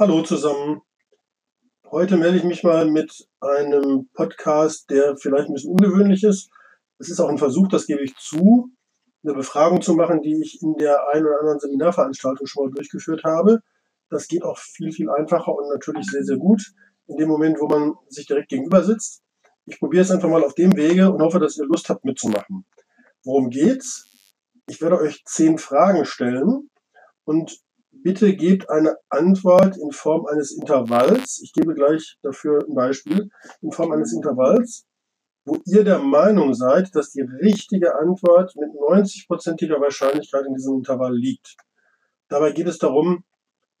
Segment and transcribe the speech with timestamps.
[0.00, 0.80] Hallo zusammen.
[1.90, 6.48] Heute melde ich mich mal mit einem Podcast, der vielleicht ein bisschen ungewöhnlich ist.
[6.98, 8.70] Es ist auch ein Versuch, das gebe ich zu,
[9.22, 13.24] eine Befragung zu machen, die ich in der einen oder anderen Seminarveranstaltung schon mal durchgeführt
[13.24, 13.60] habe.
[14.08, 16.62] Das geht auch viel, viel einfacher und natürlich sehr, sehr gut
[17.06, 19.22] in dem Moment, wo man sich direkt gegenüber sitzt.
[19.66, 22.64] Ich probiere es einfach mal auf dem Wege und hoffe, dass ihr Lust habt mitzumachen.
[23.22, 24.08] Worum geht's?
[24.66, 26.70] Ich werde euch zehn Fragen stellen
[27.24, 27.60] und
[28.02, 31.40] Bitte gebt eine Antwort in Form eines Intervalls.
[31.42, 33.28] Ich gebe gleich dafür ein Beispiel.
[33.60, 34.86] In Form eines Intervalls,
[35.44, 41.14] wo ihr der Meinung seid, dass die richtige Antwort mit 90-prozentiger Wahrscheinlichkeit in diesem Intervall
[41.14, 41.56] liegt.
[42.28, 43.24] Dabei geht es darum,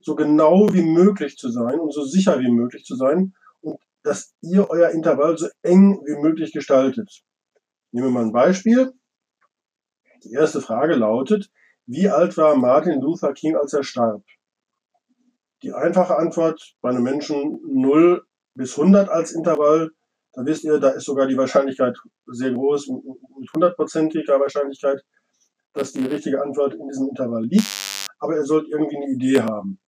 [0.00, 4.34] so genau wie möglich zu sein und so sicher wie möglich zu sein und dass
[4.42, 7.22] ihr euer Intervall so eng wie möglich gestaltet.
[7.92, 8.92] Nehmen wir mal ein Beispiel.
[10.24, 11.50] Die erste Frage lautet,
[11.90, 14.22] wie alt war Martin Luther King, als er starb?
[15.64, 18.24] Die einfache Antwort bei einem Menschen 0
[18.54, 19.90] bis 100 als Intervall,
[20.32, 22.86] da wisst ihr, da ist sogar die Wahrscheinlichkeit sehr groß,
[23.40, 25.02] mit hundertprozentiger Wahrscheinlichkeit,
[25.72, 27.66] dass die richtige Antwort in diesem Intervall liegt.
[28.20, 29.80] Aber ihr sollt irgendwie eine Idee haben.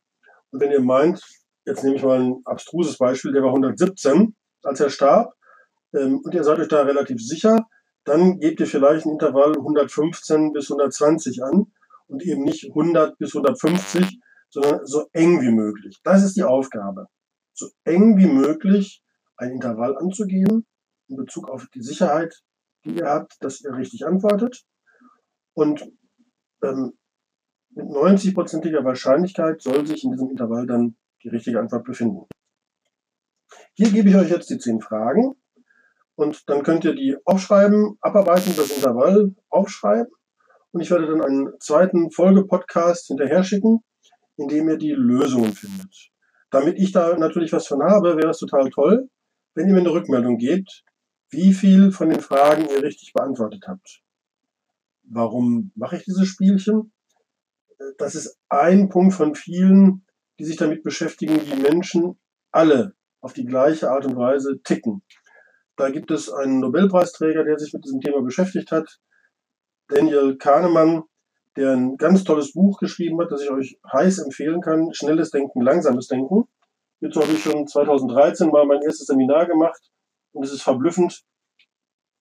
[0.50, 1.23] Und wenn ihr meint,
[1.64, 5.34] jetzt nehme ich mal ein abstruses Beispiel, der war 117, als er starb,
[5.95, 7.64] ähm, und ihr seid euch da relativ sicher,
[8.05, 11.73] dann gebt ihr vielleicht ein Intervall 115 bis 120 an
[12.12, 15.98] und eben nicht 100 bis 150, sondern so eng wie möglich.
[16.05, 17.06] Das ist die Aufgabe.
[17.55, 19.02] So eng wie möglich
[19.36, 20.66] ein Intervall anzugeben
[21.08, 22.34] in Bezug auf die Sicherheit,
[22.84, 24.62] die ihr habt, dass ihr richtig antwortet.
[25.55, 25.90] Und
[26.62, 26.92] ähm,
[27.70, 32.27] mit 90-prozentiger Wahrscheinlichkeit soll sich in diesem Intervall dann die richtige Antwort befinden.
[33.72, 35.34] Hier gebe ich euch jetzt die zehn Fragen
[36.14, 40.12] und dann könnt ihr die aufschreiben, abarbeiten, das Intervall aufschreiben
[40.73, 43.84] und ich werde dann einen zweiten Folgepodcast hinterher schicken,
[44.37, 46.11] in dem ihr die Lösungen findet.
[46.51, 49.09] Damit ich da natürlich was von habe, wäre es total toll,
[49.55, 50.84] wenn ihr mir eine Rückmeldung gebt,
[51.31, 54.02] wie viel von den Fragen ihr richtig beantwortet habt.
[55.05, 56.92] Warum mache ich dieses Spielchen?
[57.98, 60.07] Das ist ein Punkt von vielen,
[60.39, 62.19] die sich damit beschäftigen, wie Menschen
[62.51, 65.02] alle auf die gleiche Art und Weise ticken.
[65.77, 69.01] Da gibt es einen Nobelpreisträger, der sich mit diesem Thema beschäftigt hat,
[69.95, 71.05] Daniel Kahnemann,
[71.57, 74.92] der ein ganz tolles Buch geschrieben hat, das ich euch heiß empfehlen kann.
[74.95, 76.48] Schnelles Denken, langsames Denken.
[77.01, 79.91] Hierzu habe ich schon 2013 mal mein erstes Seminar gemacht
[80.33, 81.23] und es ist verblüffend,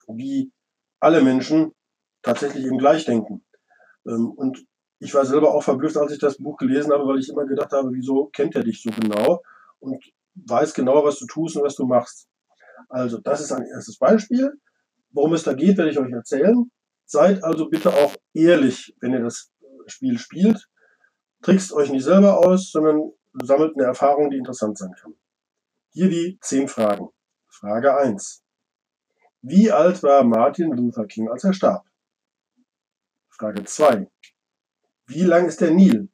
[0.08, 0.52] wie
[1.00, 1.74] alle Menschen
[2.22, 3.44] tatsächlich eben gleich denken.
[4.08, 4.66] Ähm, und
[5.00, 7.72] ich war selber auch verblüfft, als ich das Buch gelesen habe, weil ich immer gedacht
[7.72, 9.42] habe, wieso kennt er dich so genau
[9.80, 10.04] und
[10.36, 12.28] weiß genau, was du tust und was du machst.
[12.90, 14.52] Also das ist ein erstes Beispiel.
[15.12, 16.72] Worum es da geht, werde ich euch erzählen.
[17.12, 19.52] Seid also bitte auch ehrlich, wenn ihr das
[19.88, 20.70] Spiel spielt.
[21.42, 25.14] Trickst euch nicht selber aus, sondern sammelt eine Erfahrung, die interessant sein kann.
[25.90, 27.10] Hier die zehn Fragen.
[27.50, 28.46] Frage 1.
[29.42, 31.86] Wie alt war Martin Luther King, als er starb?
[33.28, 34.10] Frage 2.
[35.08, 36.08] Wie lang ist der Nil?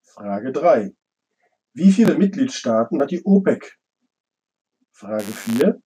[0.00, 0.96] Frage 3.
[1.74, 3.78] Wie viele Mitgliedstaaten hat die OPEC?
[4.92, 5.82] Frage 4.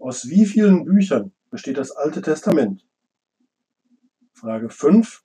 [0.00, 2.82] Aus wie vielen Büchern besteht das Alte Testament?
[4.38, 5.24] Frage 5.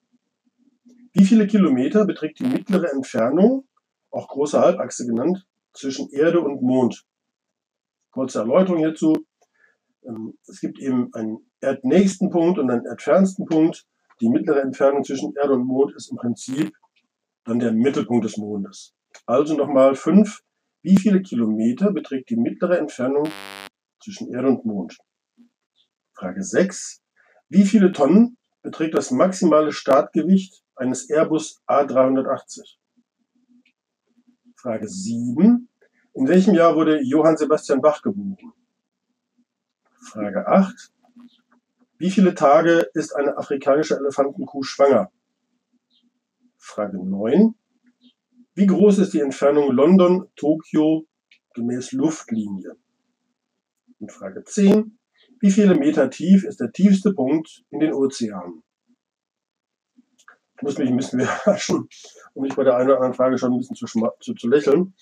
[1.13, 3.67] Wie viele Kilometer beträgt die mittlere Entfernung,
[4.09, 7.05] auch große Halbachse genannt, zwischen Erde und Mond?
[8.11, 9.13] Kurze Erläuterung hierzu.
[10.03, 13.85] Ähm, es gibt eben einen erdnächsten Punkt und einen erdfernsten Punkt.
[14.19, 16.73] Die mittlere Entfernung zwischen Erde und Mond ist im Prinzip
[17.45, 18.95] dann der Mittelpunkt des Mondes.
[19.27, 20.41] Also nochmal 5.
[20.81, 23.29] Wie viele Kilometer beträgt die mittlere Entfernung
[24.01, 24.97] zwischen Erde und Mond?
[26.13, 27.01] Frage 6.
[27.49, 32.77] Wie viele Tonnen beträgt das maximale Startgewicht eines Airbus A380?
[34.55, 35.67] Frage 7.
[36.13, 38.53] In welchem Jahr wurde Johann Sebastian Bach geboren?
[40.01, 40.91] Frage 8.
[41.97, 45.11] Wie viele Tage ist eine afrikanische Elefantenkuh schwanger?
[46.57, 47.55] Frage 9.
[48.55, 51.05] Wie groß ist die Entfernung London-Tokio
[51.53, 52.77] gemäß Luftlinie?
[53.99, 54.97] Und Frage 10.
[55.43, 58.63] Wie viele Meter tief ist der tiefste Punkt in den Ozeanen?
[60.55, 61.89] Ich muss mich ein bisschen überraschen,
[62.33, 63.85] um mich bei der einen oder anderen Frage schon ein bisschen zu,
[64.21, 64.93] zu, zu lächeln.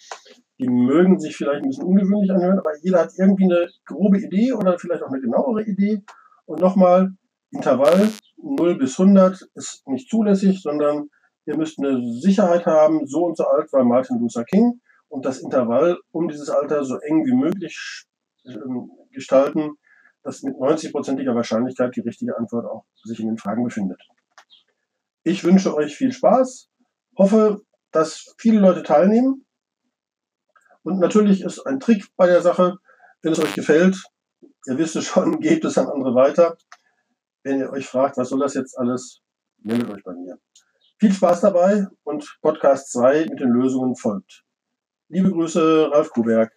[0.57, 4.53] Die mögen sich vielleicht ein bisschen ungewöhnlich anhören, aber jeder hat irgendwie eine grobe Idee
[4.53, 6.01] oder vielleicht auch eine genauere Idee.
[6.45, 7.11] Und nochmal,
[7.51, 11.09] Intervall 0 bis 100 ist nicht zulässig, sondern
[11.45, 15.37] ihr müsst eine Sicherheit haben, so und so alt war Martin Luther King und das
[15.37, 18.07] Intervall um dieses Alter so eng wie möglich
[18.47, 19.77] ähm, gestalten,
[20.23, 24.01] dass mit 90-prozentiger Wahrscheinlichkeit die richtige Antwort auch sich in den Fragen befindet.
[25.23, 26.69] Ich wünsche euch viel Spaß,
[27.17, 29.45] hoffe, dass viele Leute teilnehmen
[30.83, 32.77] Und natürlich ist ein Trick bei der Sache,
[33.21, 33.97] wenn es euch gefällt,
[34.67, 36.57] ihr wisst es schon, gebt es an andere weiter.
[37.43, 39.21] Wenn ihr euch fragt, was soll das jetzt alles,
[39.59, 40.39] meldet euch bei mir.
[40.99, 44.43] Viel Spaß dabei und Podcast 2 mit den Lösungen folgt.
[45.09, 46.51] Liebe Grüße, Ralf Kuberg.